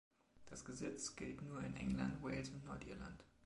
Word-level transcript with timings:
Das 0.47 0.65
Gesetz 0.65 1.15
gilt 1.15 1.43
nur 1.43 1.61
in 1.63 1.75
England, 1.75 2.23
Wales 2.23 2.49
und 2.49 2.65
Nordirland. 2.65 3.23